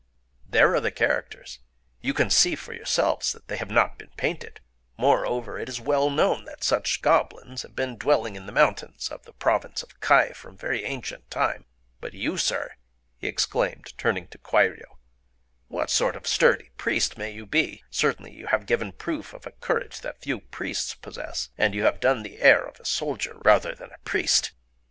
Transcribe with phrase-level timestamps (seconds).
[0.49, 1.59] There are the characters:
[2.01, 4.59] you can see for yourselves that they have not been painted.
[4.97, 9.21] Moreover, it is well known that such goblins have been dwelling in the mountains of
[9.25, 11.65] the province of Kai from very ancient time...
[11.99, 12.73] But you, Sir,"
[13.19, 17.83] he exclaimed, turning to Kwairyō,—"what sort of sturdy priest may you be?
[17.91, 21.99] Certainly you have given proof of a courage that few priests possess; and you have
[22.01, 24.53] the air of a soldier rather than a priest.